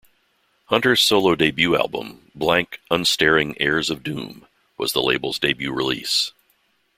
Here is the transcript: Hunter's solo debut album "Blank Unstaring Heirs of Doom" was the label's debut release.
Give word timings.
Hunter's 0.65 0.99
solo 0.99 1.35
debut 1.35 1.75
album 1.77 2.31
"Blank 2.33 2.81
Unstaring 2.89 3.55
Heirs 3.59 3.91
of 3.91 4.01
Doom" 4.01 4.47
was 4.75 4.93
the 4.93 4.99
label's 5.03 5.37
debut 5.37 5.71
release. 5.71 6.31